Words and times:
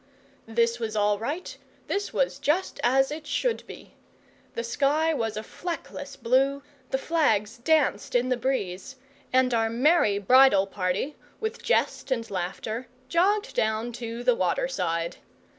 This 0.47 0.79
was 0.79 0.95
all 0.95 1.19
right; 1.19 1.55
this 1.85 2.11
was 2.11 2.39
just 2.39 2.79
as 2.81 3.11
it 3.11 3.27
should 3.27 3.63
be. 3.67 3.93
The 4.55 4.63
sky 4.63 5.13
was 5.13 5.37
a 5.37 5.43
fleckless 5.43 6.15
blue, 6.15 6.63
the 6.89 6.97
flags 6.97 7.59
danced 7.59 8.15
in 8.15 8.29
the 8.29 8.35
breeze, 8.35 8.95
and 9.31 9.53
our 9.53 9.69
merry 9.69 10.17
bridal 10.17 10.65
party, 10.65 11.17
with 11.39 11.61
jest 11.61 12.09
and 12.09 12.27
laughter, 12.31 12.87
jogged 13.09 13.53
down 13.53 13.91
to 13.91 14.23
the 14.23 14.33
water 14.33 14.67
side. 14.67 15.17